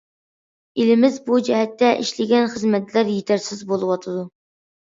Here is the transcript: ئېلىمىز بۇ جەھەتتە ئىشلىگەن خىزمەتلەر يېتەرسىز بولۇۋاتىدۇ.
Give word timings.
ئېلىمىز 0.79 1.19
بۇ 1.27 1.37
جەھەتتە 1.49 1.91
ئىشلىگەن 2.01 2.49
خىزمەتلەر 2.55 3.15
يېتەرسىز 3.15 3.65
بولۇۋاتىدۇ. 3.71 4.29